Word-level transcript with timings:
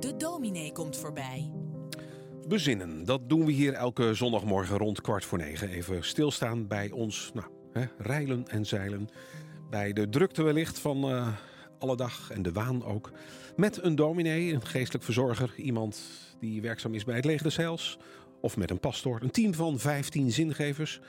De 0.00 0.16
dominee 0.16 0.72
komt 0.72 0.96
voorbij. 0.96 1.50
Bezinnen, 2.48 3.04
dat 3.04 3.28
doen 3.28 3.44
we 3.44 3.52
hier 3.52 3.72
elke 3.72 4.14
zondagmorgen 4.14 4.76
rond 4.76 5.00
kwart 5.00 5.24
voor 5.24 5.38
negen. 5.38 5.68
Even 5.68 6.04
stilstaan 6.04 6.66
bij 6.66 6.90
ons, 6.90 7.30
nou, 7.34 7.46
hè, 7.72 7.84
rijlen 7.98 8.48
en 8.48 8.66
zeilen. 8.66 9.08
Bij 9.70 9.92
de 9.92 10.08
drukte 10.08 10.42
wellicht 10.42 10.78
van 10.78 11.10
uh, 11.10 11.28
alle 11.78 11.96
dag 11.96 12.30
en 12.30 12.42
de 12.42 12.52
waan 12.52 12.84
ook. 12.84 13.10
Met 13.56 13.82
een 13.82 13.94
dominee, 13.94 14.52
een 14.52 14.66
geestelijk 14.66 15.04
verzorger, 15.04 15.54
iemand 15.56 16.00
die 16.40 16.62
werkzaam 16.62 16.94
is 16.94 17.04
bij 17.04 17.16
het 17.16 17.24
Leger 17.24 17.42
des 17.42 17.56
Heils. 17.56 17.98
Of 18.40 18.56
met 18.56 18.70
een 18.70 18.80
pastoor, 18.80 19.22
een 19.22 19.30
team 19.30 19.54
van 19.54 19.78
15 19.78 20.32
zingevers 20.32 21.00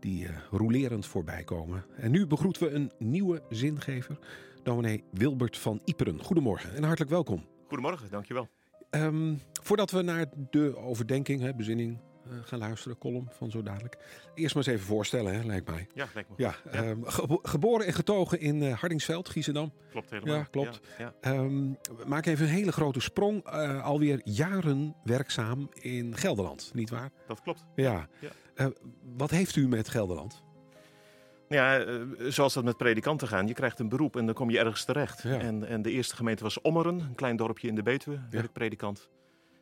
die 0.00 0.22
uh, 0.22 0.30
rolerend 0.50 1.06
voorbij 1.06 1.44
komen. 1.44 1.84
En 1.96 2.10
nu 2.10 2.26
begroeten 2.26 2.62
we 2.62 2.74
een 2.74 2.90
nieuwe 2.98 3.42
zingever, 3.48 4.18
dominee 4.62 5.04
Wilbert 5.10 5.58
van 5.58 5.80
Iperen. 5.84 6.22
Goedemorgen 6.22 6.74
en 6.74 6.82
hartelijk 6.82 7.10
welkom. 7.10 7.44
Goedemorgen, 7.66 8.10
dankjewel. 8.10 8.48
Um, 8.90 9.40
voordat 9.62 9.90
we 9.90 10.02
naar 10.02 10.26
de 10.50 10.76
overdenking, 10.76 11.40
hè, 11.40 11.54
bezinning 11.54 11.98
gaan 12.42 12.58
luisteren, 12.58 12.98
column 12.98 13.28
van 13.30 13.50
zo 13.50 13.62
dadelijk. 13.62 13.96
Eerst 14.34 14.54
maar 14.54 14.64
eens 14.64 14.72
even 14.74 14.86
voorstellen, 14.86 15.34
hè, 15.34 15.46
lijkt 15.46 15.68
mij. 15.68 15.86
Ja, 15.94 16.08
lijkt 16.14 16.28
me. 16.28 16.34
Ja, 16.38 16.54
ja. 16.72 16.88
Um, 16.88 17.04
ge 17.04 17.38
geboren 17.42 17.86
en 17.86 17.92
getogen 17.92 18.40
in 18.40 18.62
uh, 18.62 18.72
Hardingsveld, 18.72 19.28
Giesendam. 19.28 19.72
Klopt 19.90 20.10
helemaal. 20.10 20.34
Ja, 20.34 20.42
klopt. 20.42 20.80
Ja, 20.98 21.14
ja. 21.22 21.32
Um, 21.32 21.78
maak 22.06 22.26
even 22.26 22.44
een 22.46 22.52
hele 22.52 22.72
grote 22.72 23.00
sprong. 23.00 23.46
Uh, 23.46 23.84
alweer 23.84 24.20
jaren 24.24 24.96
werkzaam 25.04 25.68
in 25.74 26.16
Gelderland, 26.16 26.70
niet 26.74 26.90
waar? 26.90 27.10
Dat 27.26 27.40
klopt. 27.40 27.66
Ja. 27.74 28.08
ja. 28.54 28.72
wat 29.16 29.30
heeft 29.30 29.56
u 29.56 29.68
met 29.68 29.88
Gelderland? 29.88 30.42
Ja, 31.48 31.84
zoals 32.18 32.54
dat 32.54 32.64
met 32.64 32.76
predikanten 32.76 33.28
gaan. 33.28 33.46
Je 33.46 33.54
krijgt 33.54 33.78
een 33.78 33.88
beroep 33.88 34.16
en 34.16 34.26
dan 34.26 34.34
kom 34.34 34.50
je 34.50 34.58
ergens 34.58 34.84
terecht. 34.84 35.22
Ja. 35.22 35.38
En, 35.38 35.64
en 35.64 35.82
de 35.82 35.90
eerste 35.90 36.16
gemeente 36.16 36.42
was 36.42 36.60
Ommeren, 36.60 37.00
een 37.00 37.14
klein 37.14 37.36
dorpje 37.36 37.68
in 37.68 37.74
de 37.74 37.82
Betuwe, 37.82 38.16
ja. 38.16 38.26
werd 38.30 38.44
ik 38.44 38.52
predikant. 38.52 39.08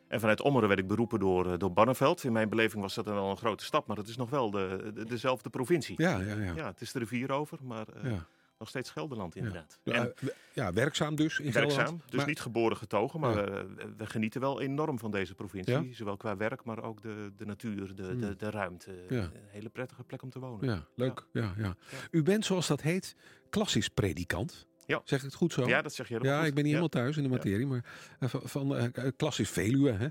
En 0.09 0.19
vanuit 0.19 0.41
Ommeren 0.41 0.67
werd 0.67 0.79
ik 0.79 0.87
beroepen 0.87 1.19
door, 1.19 1.57
door 1.57 1.73
Barneveld. 1.73 2.23
In 2.23 2.31
mijn 2.31 2.49
beleving 2.49 2.81
was 2.81 2.95
dat 2.95 3.05
dan 3.05 3.17
al 3.17 3.29
een 3.29 3.37
grote 3.37 3.63
stap, 3.63 3.87
maar 3.87 3.97
het 3.97 4.07
is 4.07 4.17
nog 4.17 4.29
wel 4.29 4.51
de, 4.51 4.91
de, 4.93 5.05
dezelfde 5.05 5.49
provincie. 5.49 6.01
Ja, 6.01 6.19
ja, 6.19 6.35
ja. 6.35 6.53
ja, 6.55 6.67
het 6.67 6.81
is 6.81 6.91
de 6.91 6.99
rivier 6.99 7.31
over, 7.31 7.57
maar 7.63 7.85
uh, 8.03 8.11
ja. 8.11 8.25
nog 8.57 8.69
steeds 8.69 8.89
Gelderland 8.89 9.35
inderdaad. 9.35 9.79
Ja, 9.83 9.93
en, 9.93 10.13
ja 10.53 10.73
werkzaam 10.73 11.15
dus 11.15 11.39
in 11.39 11.51
werkzaam, 11.51 11.69
Gelderland. 11.69 12.03
dus 12.05 12.15
maar, 12.15 12.27
niet 12.27 12.39
geboren 12.39 12.77
getogen, 12.77 13.19
maar 13.19 13.35
ja. 13.35 13.43
we, 13.43 13.93
we, 13.97 14.05
genieten 14.05 14.41
wel 14.41 14.61
enorm 14.61 14.99
van 14.99 15.11
deze 15.11 15.35
provincie. 15.35 15.95
Zowel 15.95 16.17
qua 16.17 16.37
werk, 16.37 16.63
maar 16.63 16.83
ook 16.83 17.01
de, 17.01 17.31
de 17.35 17.45
natuur, 17.45 17.95
de, 17.95 18.17
de, 18.17 18.35
de 18.35 18.49
ruimte. 18.49 18.91
Een 19.07 19.31
hele 19.47 19.69
prettige 19.69 20.03
plek 20.03 20.21
om 20.21 20.29
te 20.29 20.39
wonen. 20.39 20.69
Ja, 20.69 20.85
leuk. 20.95 21.25
Ja. 21.31 21.53
Ja, 21.57 21.75
U 22.11 22.23
bent, 22.23 22.45
zoals 22.45 22.67
dat 22.67 22.81
heet, 22.81 23.15
klassisch 23.49 23.89
predikant. 23.89 24.67
Ja. 24.89 25.01
Zeg 25.03 25.19
ik 25.19 25.25
het 25.25 25.35
goed 25.35 25.53
zo? 25.53 25.67
Ja, 25.67 25.81
dat 25.81 25.93
zeg 25.93 26.07
je 26.07 26.19
Ja, 26.21 26.37
goed. 26.37 26.47
ik 26.47 26.53
ben 26.53 26.63
niet 26.63 26.73
helemaal 26.73 26.89
thuis 26.89 27.17
in 27.17 27.23
de 27.23 27.29
materie, 27.29 27.65
maar 27.67 27.85
uh, 28.19 28.29
van, 28.29 28.41
van 28.43 28.75
uh, 28.75 28.83
klassisch 29.17 29.49
Veluwe, 29.49 29.91
hè? 29.91 30.07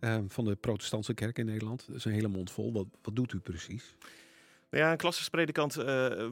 Uh, 0.00 0.24
van 0.28 0.44
de 0.44 0.56
protestantse 0.56 1.14
kerk 1.14 1.38
in 1.38 1.46
Nederland. 1.46 1.86
Dat 1.86 1.96
is 1.96 2.04
een 2.04 2.12
hele 2.12 2.28
mond 2.28 2.50
vol. 2.50 2.72
Wat, 2.72 2.86
wat 3.02 3.16
doet 3.16 3.32
u 3.32 3.38
precies? 3.38 3.94
Ja, 4.70 4.90
een 4.90 4.96
klassisch 4.96 5.28
predikant, 5.28 5.74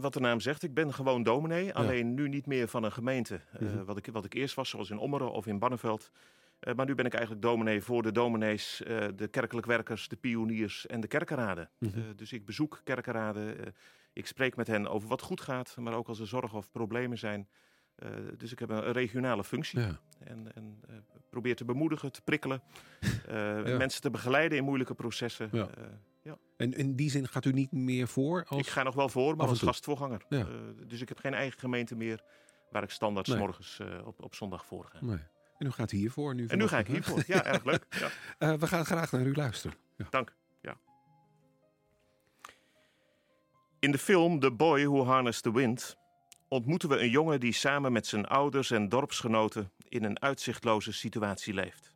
wat 0.01 0.13
de 0.13 0.21
naam 0.21 0.41
zegt. 0.41 0.63
Ik 0.63 0.75
ben 0.75 0.95
gewoon 0.95 1.23
dominee, 1.23 1.75
alleen 1.75 2.15
nu 2.15 2.29
niet 2.29 2.47
meer 2.47 2.69
van 2.69 2.85
een 2.85 2.93
gemeente. 2.93 3.41
-hmm. 3.59 3.85
wat, 3.85 3.97
ik, 3.97 4.07
wat 4.13 4.25
ik 4.25 4.35
eerst 4.35 4.55
was, 4.55 4.69
zoals 4.69 4.91
in 4.91 4.99
Ommeren 4.99 5.33
of 5.33 5.47
in 5.47 5.59
Barneveld. 5.59 6.11
maar 6.77 6.87
nu 6.87 6.95
ben 6.95 7.05
ik 7.05 7.13
eigenlijk 7.15 7.43
dominee 7.43 7.83
voor 7.83 8.03
de 8.03 8.13
dominees, 8.13 8.83
de 9.17 9.29
kerkelijk 9.29 9.67
werkers, 9.67 10.09
de 10.09 10.17
pioniers 10.17 10.87
en 10.87 11.01
de 11.01 11.07
kerkenraden. 11.07 11.71
-hmm. 11.79 11.93
dus 12.17 12.33
ik 12.33 12.47
bezoek 12.47 12.81
kerkenraden. 12.85 13.75
ik 14.13 14.27
spreek 14.27 14.57
met 14.57 14.67
hen 14.67 14.89
over 14.89 15.09
wat 15.09 15.23
goed 15.23 15.41
gaat, 15.41 15.77
maar 15.79 15.95
ook 15.95 16.09
als 16.09 16.21
er 16.21 16.27
zorgen 16.27 16.59
of 16.59 16.71
problemen 16.71 17.19
zijn. 17.19 17.49
Uh, 18.05 18.09
dus 18.37 18.53
ik 18.53 18.59
heb 18.59 18.71
een 18.71 18.93
regionale 18.93 19.45
functie. 19.45 19.81
Ja. 19.81 20.01
En, 20.19 20.55
en 20.55 20.81
uh, 20.91 20.97
probeer 21.31 21.57
te 21.57 21.65
bemoedigen, 21.65 22.13
te 22.13 22.21
prikkelen. 22.23 22.63
Uh, 23.03 23.13
ja. 23.69 23.77
Mensen 23.77 24.01
te 24.01 24.11
begeleiden 24.11 24.59
in 24.59 24.65
moeilijke 24.65 24.95
processen. 24.95 25.49
Ja. 25.53 25.69
ja. 26.23 26.39
En 26.57 26.73
in 26.73 26.97
die 26.97 27.11
zin 27.11 27.29
gaat 27.29 27.45
u 27.45 27.53
niet 27.53 27.73
meer 27.73 28.09
voor? 28.09 28.45
Als... 28.49 28.61
Ik 28.61 28.67
ga 28.67 28.83
nog 28.83 28.95
wel 28.95 29.09
voor, 29.09 29.37
maar 29.37 29.47
als 29.47 29.61
gastvoorganger. 29.61 30.23
dus 30.87 31.01
ik 31.01 31.09
heb 31.09 31.19
geen 31.19 31.35
eigen 31.35 31.61
gemeente 31.61 31.97
meer 31.97 32.23
waar 32.71 32.83
ik 32.83 32.91
standaard 32.91 33.27
nee. 33.27 33.39
morgens 33.39 33.81
op, 34.05 34.23
op 34.23 34.35
zondag 34.35 34.67
voor 34.67 34.85
ga. 34.85 35.05
Nee. 35.05 35.19
En 35.59 35.67
u 35.67 35.71
gaat 35.71 35.91
hiervoor 35.91 36.35
nu? 36.35 36.47
En 36.47 36.59
nu 36.59 36.67
ga 36.67 36.79
ik 36.79 36.87
hiervoor. 36.87 37.23
Ja, 37.27 37.45
erg 37.45 37.65
leuk. 37.65 37.87
we 38.61 38.67
gaan 38.67 38.85
graag 38.85 39.13
naar 39.13 39.27
u 39.27 39.35
luisteren. 39.35 39.77
Dank. 40.11 40.35
Ja. 40.61 40.77
In 43.79 43.91
de 43.91 43.99
film 43.99 44.41
The 44.41 44.53
Boy 44.53 44.87
Who 44.87 45.05
Harnessed 45.05 45.43
the 45.43 45.53
Wind 45.53 45.97
ontmoeten 46.49 46.89
we 46.89 47.01
een 47.01 47.11
jongen 47.11 47.41
die 47.41 47.53
samen 47.53 47.93
met 47.93 48.07
zijn 48.07 48.27
ouders 48.27 48.71
en 48.71 48.89
dorpsgenoten 48.89 49.73
in 49.89 50.05
een 50.05 50.21
uitzichtloze 50.21 50.93
situatie 50.93 51.55
leeft. 51.55 51.93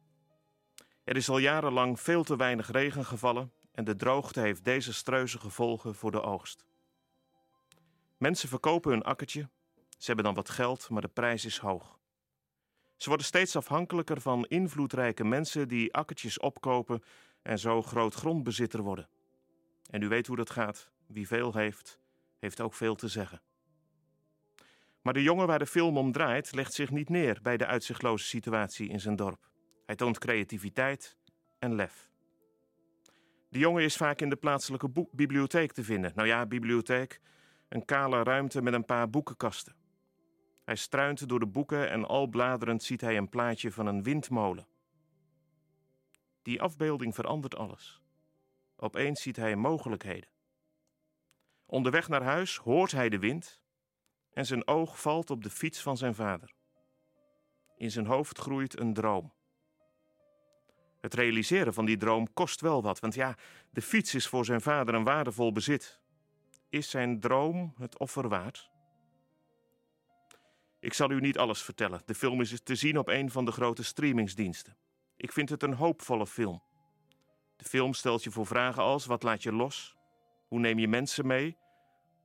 Er 1.04 1.16
is 1.16 1.28
al 1.28 1.38
jarenlang 1.38 2.00
veel 2.00 2.22
te 2.22 2.36
weinig 2.36 2.70
regen 2.70 3.04
gevallen 3.04 3.52
en 3.72 3.84
de 3.84 3.96
droogte 3.96 4.40
heeft 4.40 4.64
desastreuze 4.64 5.38
gevolgen 5.38 5.94
voor 5.94 6.10
de 6.10 6.22
oogst. 6.22 6.64
Mensen 8.16 8.48
verkopen 8.48 8.90
hun 8.90 9.02
akkertje, 9.02 9.48
ze 9.88 10.06
hebben 10.06 10.24
dan 10.24 10.34
wat 10.34 10.50
geld, 10.50 10.88
maar 10.88 11.02
de 11.02 11.08
prijs 11.08 11.44
is 11.44 11.58
hoog. 11.58 11.98
Ze 12.96 13.08
worden 13.08 13.26
steeds 13.26 13.56
afhankelijker 13.56 14.20
van 14.20 14.46
invloedrijke 14.46 15.24
mensen 15.24 15.68
die 15.68 15.94
akkertjes 15.94 16.38
opkopen 16.38 17.02
en 17.42 17.58
zo 17.58 17.82
groot 17.82 18.14
grondbezitter 18.14 18.82
worden. 18.82 19.08
En 19.90 20.02
u 20.02 20.08
weet 20.08 20.26
hoe 20.26 20.36
dat 20.36 20.50
gaat: 20.50 20.90
wie 21.06 21.26
veel 21.26 21.54
heeft, 21.54 21.98
heeft 22.38 22.60
ook 22.60 22.74
veel 22.74 22.94
te 22.94 23.08
zeggen. 23.08 23.42
Maar 25.02 25.12
de 25.12 25.22
jongen 25.22 25.46
waar 25.46 25.58
de 25.58 25.66
film 25.66 25.96
om 25.98 26.12
draait, 26.12 26.52
legt 26.52 26.72
zich 26.72 26.90
niet 26.90 27.08
neer 27.08 27.38
bij 27.42 27.56
de 27.56 27.66
uitzichtloze 27.66 28.26
situatie 28.26 28.88
in 28.88 29.00
zijn 29.00 29.16
dorp. 29.16 29.50
Hij 29.86 29.96
toont 29.96 30.18
creativiteit 30.18 31.16
en 31.58 31.74
lef. 31.74 32.10
De 33.48 33.58
jongen 33.58 33.82
is 33.82 33.96
vaak 33.96 34.20
in 34.20 34.28
de 34.28 34.36
plaatselijke 34.36 35.08
bibliotheek 35.12 35.72
te 35.72 35.84
vinden. 35.84 36.12
Nou 36.14 36.28
ja, 36.28 36.46
bibliotheek, 36.46 37.20
een 37.68 37.84
kale 37.84 38.22
ruimte 38.22 38.62
met 38.62 38.74
een 38.74 38.84
paar 38.84 39.10
boekenkasten. 39.10 39.74
Hij 40.64 40.76
struint 40.76 41.28
door 41.28 41.40
de 41.40 41.46
boeken 41.46 41.90
en 41.90 42.04
al 42.04 42.26
bladerend 42.26 42.82
ziet 42.82 43.00
hij 43.00 43.16
een 43.16 43.28
plaatje 43.28 43.72
van 43.72 43.86
een 43.86 44.02
windmolen. 44.02 44.66
Die 46.42 46.62
afbeelding 46.62 47.14
verandert 47.14 47.56
alles. 47.56 48.02
Opeens 48.76 49.22
ziet 49.22 49.36
hij 49.36 49.56
mogelijkheden. 49.56 50.30
Onderweg 51.66 52.08
naar 52.08 52.22
huis 52.22 52.56
hoort 52.56 52.90
hij 52.90 53.08
de 53.08 53.18
wind 53.18 53.62
en 54.32 54.46
zijn 54.46 54.66
oog 54.66 55.00
valt 55.00 55.30
op 55.30 55.42
de 55.42 55.50
fiets 55.50 55.82
van 55.82 55.96
zijn 55.96 56.14
vader. 56.14 56.52
In 57.76 57.90
zijn 57.90 58.06
hoofd 58.06 58.38
groeit 58.38 58.78
een 58.78 58.94
droom. 58.94 59.32
Het 61.00 61.14
realiseren 61.14 61.74
van 61.74 61.84
die 61.84 61.96
droom 61.96 62.32
kost 62.32 62.60
wel 62.60 62.82
wat, 62.82 63.00
want 63.00 63.14
ja, 63.14 63.36
de 63.70 63.82
fiets 63.82 64.14
is 64.14 64.26
voor 64.26 64.44
zijn 64.44 64.60
vader 64.60 64.94
een 64.94 65.04
waardevol 65.04 65.52
bezit. 65.52 66.00
Is 66.68 66.90
zijn 66.90 67.20
droom 67.20 67.74
het 67.78 67.98
offer 67.98 68.28
waard? 68.28 68.70
Ik 70.80 70.92
zal 70.92 71.10
u 71.10 71.20
niet 71.20 71.38
alles 71.38 71.62
vertellen. 71.62 72.02
De 72.04 72.14
film 72.14 72.40
is 72.40 72.60
te 72.62 72.74
zien 72.74 72.98
op 72.98 73.08
een 73.08 73.30
van 73.30 73.44
de 73.44 73.52
grote 73.52 73.84
streamingsdiensten. 73.84 74.76
Ik 75.16 75.32
vind 75.32 75.48
het 75.48 75.62
een 75.62 75.74
hoopvolle 75.74 76.26
film. 76.26 76.62
De 77.56 77.64
film 77.64 77.94
stelt 77.94 78.24
je 78.24 78.30
voor 78.30 78.46
vragen 78.46 78.82
als: 78.82 79.06
wat 79.06 79.22
laat 79.22 79.42
je 79.42 79.52
los? 79.52 79.96
Hoe 80.48 80.58
neem 80.58 80.78
je 80.78 80.88
mensen 80.88 81.26
mee? 81.26 81.58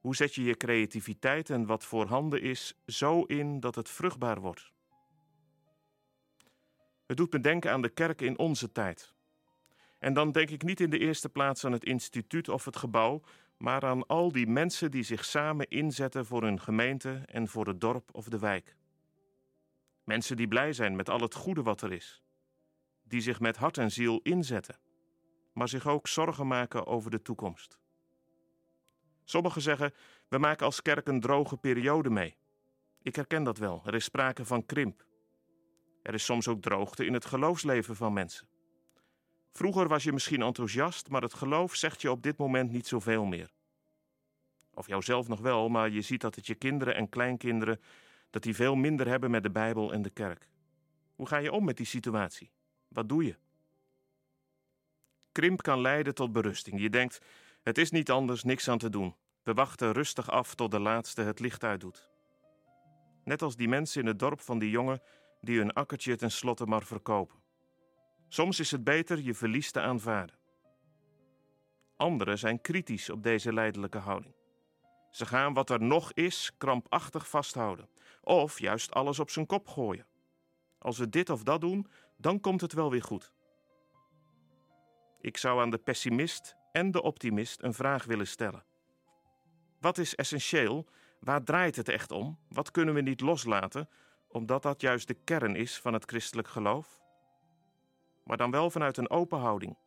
Hoe 0.05 0.15
zet 0.15 0.35
je 0.35 0.43
je 0.43 0.57
creativiteit 0.57 1.49
en 1.49 1.65
wat 1.65 1.85
voorhanden 1.85 2.41
is 2.41 2.73
zo 2.85 3.21
in 3.21 3.59
dat 3.59 3.75
het 3.75 3.89
vruchtbaar 3.89 4.39
wordt? 4.41 4.71
Het 7.05 7.17
doet 7.17 7.33
me 7.33 7.39
denken 7.39 7.71
aan 7.71 7.81
de 7.81 7.89
kerk 7.89 8.21
in 8.21 8.37
onze 8.37 8.71
tijd. 8.71 9.13
En 9.99 10.13
dan 10.13 10.31
denk 10.31 10.49
ik 10.49 10.63
niet 10.63 10.79
in 10.79 10.89
de 10.89 10.97
eerste 10.97 11.29
plaats 11.29 11.65
aan 11.65 11.71
het 11.71 11.83
instituut 11.83 12.49
of 12.49 12.65
het 12.65 12.75
gebouw, 12.75 13.21
maar 13.57 13.85
aan 13.85 14.07
al 14.07 14.31
die 14.31 14.47
mensen 14.47 14.91
die 14.91 15.03
zich 15.03 15.25
samen 15.25 15.67
inzetten 15.67 16.25
voor 16.25 16.43
hun 16.43 16.61
gemeente 16.61 17.21
en 17.25 17.47
voor 17.47 17.67
het 17.67 17.81
dorp 17.81 18.09
of 18.13 18.29
de 18.29 18.39
wijk. 18.39 18.75
Mensen 20.03 20.37
die 20.37 20.47
blij 20.47 20.73
zijn 20.73 20.95
met 20.95 21.09
al 21.09 21.19
het 21.19 21.35
goede 21.35 21.63
wat 21.63 21.81
er 21.81 21.91
is, 21.91 22.23
die 23.03 23.21
zich 23.21 23.39
met 23.39 23.57
hart 23.57 23.77
en 23.77 23.91
ziel 23.91 24.19
inzetten, 24.23 24.79
maar 25.53 25.69
zich 25.69 25.87
ook 25.87 26.07
zorgen 26.07 26.47
maken 26.47 26.85
over 26.85 27.11
de 27.11 27.21
toekomst. 27.21 27.83
Sommigen 29.25 29.61
zeggen: 29.61 29.93
we 30.27 30.37
maken 30.37 30.65
als 30.65 30.81
kerk 30.81 31.07
een 31.07 31.19
droge 31.19 31.57
periode 31.57 32.09
mee. 32.09 32.37
Ik 33.01 33.15
herken 33.15 33.43
dat 33.43 33.57
wel. 33.57 33.81
Er 33.85 33.93
is 33.93 34.03
sprake 34.03 34.45
van 34.45 34.65
krimp. 34.65 35.05
Er 36.01 36.13
is 36.13 36.25
soms 36.25 36.47
ook 36.47 36.61
droogte 36.61 37.05
in 37.05 37.13
het 37.13 37.25
geloofsleven 37.25 37.95
van 37.95 38.13
mensen. 38.13 38.47
Vroeger 39.51 39.87
was 39.87 40.03
je 40.03 40.13
misschien 40.13 40.41
enthousiast, 40.41 41.09
maar 41.09 41.21
het 41.21 41.33
geloof 41.33 41.75
zegt 41.75 42.01
je 42.01 42.11
op 42.11 42.23
dit 42.23 42.37
moment 42.37 42.71
niet 42.71 42.87
zoveel 42.87 43.25
meer. 43.25 43.51
Of 44.73 44.87
jouzelf 44.87 45.27
nog 45.27 45.39
wel, 45.39 45.69
maar 45.69 45.89
je 45.89 46.01
ziet 46.01 46.21
dat 46.21 46.35
het 46.35 46.47
je 46.47 46.55
kinderen 46.55 46.95
en 46.95 47.09
kleinkinderen 47.09 47.81
dat 48.29 48.43
die 48.43 48.55
veel 48.55 48.75
minder 48.75 49.07
hebben 49.07 49.31
met 49.31 49.43
de 49.43 49.51
Bijbel 49.51 49.93
en 49.93 50.01
de 50.01 50.09
kerk. 50.09 50.49
Hoe 51.15 51.27
ga 51.27 51.37
je 51.37 51.51
om 51.51 51.65
met 51.65 51.77
die 51.77 51.85
situatie? 51.85 52.51
Wat 52.87 53.09
doe 53.09 53.25
je? 53.25 53.35
Krimp 55.31 55.61
kan 55.61 55.81
leiden 55.81 56.15
tot 56.15 56.31
berusting. 56.31 56.81
Je 56.81 56.89
denkt: 56.89 57.21
het 57.65 57.77
is 57.77 57.91
niet 57.91 58.11
anders, 58.11 58.43
niks 58.43 58.69
aan 58.69 58.77
te 58.77 58.89
doen. 58.89 59.15
We 59.43 59.53
wachten 59.53 59.91
rustig 59.91 60.31
af 60.31 60.55
tot 60.55 60.71
de 60.71 60.79
laatste 60.79 61.21
het 61.21 61.39
licht 61.39 61.63
uitdoet. 61.63 62.09
Net 63.23 63.41
als 63.41 63.55
die 63.55 63.67
mensen 63.67 64.01
in 64.01 64.07
het 64.07 64.19
dorp 64.19 64.39
van 64.39 64.59
die 64.59 64.69
jongen 64.69 65.01
die 65.41 65.57
hun 65.57 65.73
akkertje 65.73 66.15
tenslotte 66.15 66.65
maar 66.65 66.83
verkopen. 66.83 67.39
Soms 68.27 68.59
is 68.59 68.71
het 68.71 68.83
beter 68.83 69.21
je 69.21 69.33
verlies 69.33 69.71
te 69.71 69.81
aanvaarden. 69.81 70.35
Anderen 71.95 72.37
zijn 72.37 72.61
kritisch 72.61 73.09
op 73.09 73.23
deze 73.23 73.53
leidelijke 73.53 73.97
houding. 73.97 74.35
Ze 75.09 75.25
gaan 75.25 75.53
wat 75.53 75.69
er 75.69 75.81
nog 75.81 76.13
is 76.13 76.51
krampachtig 76.57 77.29
vasthouden, 77.29 77.89
of 78.21 78.59
juist 78.59 78.91
alles 78.91 79.19
op 79.19 79.29
zijn 79.29 79.45
kop 79.45 79.67
gooien. 79.67 80.07
Als 80.79 80.97
we 80.97 81.09
dit 81.09 81.29
of 81.29 81.43
dat 81.43 81.61
doen, 81.61 81.87
dan 82.17 82.39
komt 82.39 82.61
het 82.61 82.73
wel 82.73 82.91
weer 82.91 83.03
goed. 83.03 83.31
Ik 85.21 85.37
zou 85.37 85.61
aan 85.61 85.69
de 85.69 85.77
pessimist 85.77 86.55
en 86.75 86.91
de 86.91 87.01
optimist 87.01 87.63
een 87.63 87.73
vraag 87.73 88.05
willen 88.05 88.27
stellen. 88.27 88.63
Wat 89.79 89.97
is 89.97 90.15
essentieel? 90.15 90.87
Waar 91.19 91.43
draait 91.43 91.75
het 91.75 91.89
echt 91.89 92.11
om? 92.11 92.39
Wat 92.49 92.71
kunnen 92.71 92.93
we 92.93 93.01
niet 93.01 93.21
loslaten, 93.21 93.89
omdat 94.27 94.63
dat 94.63 94.81
juist 94.81 95.07
de 95.07 95.13
kern 95.13 95.55
is 95.55 95.79
van 95.79 95.93
het 95.93 96.05
christelijk 96.05 96.47
geloof? 96.47 97.01
Maar 98.23 98.37
dan 98.37 98.51
wel 98.51 98.69
vanuit 98.69 98.97
een 98.97 99.09
open 99.09 99.39
houding. 99.39 99.77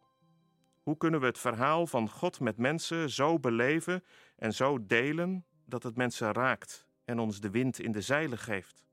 Hoe 0.83 0.97
kunnen 0.97 1.21
we 1.21 1.27
het 1.27 1.39
verhaal 1.39 1.87
van 1.87 2.11
God 2.11 2.41
met 2.41 2.57
mensen 2.57 3.11
zo 3.11 3.39
beleven 3.39 4.05
en 4.37 4.55
zo 4.55 4.87
delen 4.87 5.45
dat 5.65 5.83
het 5.83 5.97
mensen 5.97 6.33
raakt 6.33 6.87
en 7.05 7.19
ons 7.19 7.41
de 7.41 7.51
wind 7.51 7.81
in 7.81 7.93
de 7.93 8.03
zeilen 8.03 8.39
geeft? 8.39 8.87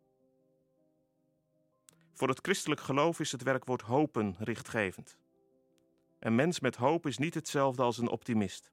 Voor 2.13 2.27
het 2.27 2.39
christelijk 2.41 2.81
geloof 2.81 3.19
is 3.19 3.31
het 3.31 3.43
werkwoord 3.43 3.81
hopen 3.81 4.35
richtgevend. 4.39 5.17
Een 6.25 6.35
mens 6.35 6.59
met 6.59 6.75
hoop 6.75 7.05
is 7.05 7.17
niet 7.17 7.33
hetzelfde 7.33 7.83
als 7.83 7.97
een 7.97 8.09
optimist. 8.09 8.71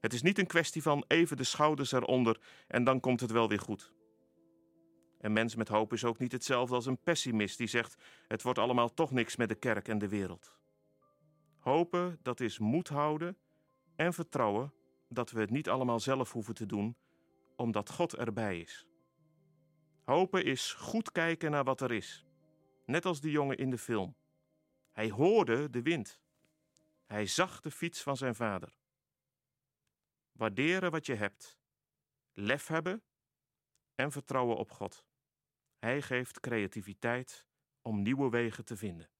Het 0.00 0.12
is 0.12 0.22
niet 0.22 0.38
een 0.38 0.46
kwestie 0.46 0.82
van 0.82 1.04
even 1.08 1.36
de 1.36 1.44
schouders 1.44 1.92
eronder 1.92 2.40
en 2.68 2.84
dan 2.84 3.00
komt 3.00 3.20
het 3.20 3.30
wel 3.30 3.48
weer 3.48 3.60
goed. 3.60 3.92
Een 5.20 5.32
mens 5.32 5.54
met 5.54 5.68
hoop 5.68 5.92
is 5.92 6.04
ook 6.04 6.18
niet 6.18 6.32
hetzelfde 6.32 6.74
als 6.74 6.86
een 6.86 6.98
pessimist 6.98 7.58
die 7.58 7.66
zegt: 7.66 8.02
het 8.28 8.42
wordt 8.42 8.58
allemaal 8.58 8.94
toch 8.94 9.10
niks 9.10 9.36
met 9.36 9.48
de 9.48 9.54
kerk 9.54 9.88
en 9.88 9.98
de 9.98 10.08
wereld. 10.08 10.58
Hopen, 11.58 12.18
dat 12.22 12.40
is 12.40 12.58
moed 12.58 12.88
houden 12.88 13.36
en 13.96 14.12
vertrouwen 14.12 14.72
dat 15.08 15.30
we 15.30 15.40
het 15.40 15.50
niet 15.50 15.68
allemaal 15.68 16.00
zelf 16.00 16.32
hoeven 16.32 16.54
te 16.54 16.66
doen, 16.66 16.96
omdat 17.56 17.90
God 17.90 18.14
erbij 18.14 18.60
is. 18.60 18.86
Hopen 20.04 20.44
is 20.44 20.72
goed 20.72 21.12
kijken 21.12 21.50
naar 21.50 21.64
wat 21.64 21.80
er 21.80 21.92
is, 21.92 22.24
net 22.84 23.06
als 23.06 23.20
die 23.20 23.30
jongen 23.30 23.56
in 23.56 23.70
de 23.70 23.78
film. 23.78 24.14
Hij 24.92 25.10
hoorde 25.10 25.70
de 25.70 25.82
wind. 25.82 26.22
Hij 27.14 27.26
zag 27.26 27.60
de 27.60 27.70
fiets 27.70 28.02
van 28.02 28.16
zijn 28.16 28.34
vader. 28.34 28.78
Waarderen 30.32 30.90
wat 30.90 31.06
je 31.06 31.14
hebt, 31.14 31.58
lef 32.32 32.66
hebben 32.66 33.02
en 33.94 34.12
vertrouwen 34.12 34.56
op 34.56 34.70
God. 34.70 35.06
Hij 35.78 36.02
geeft 36.02 36.40
creativiteit 36.40 37.46
om 37.82 38.02
nieuwe 38.02 38.30
wegen 38.30 38.64
te 38.64 38.76
vinden. 38.76 39.10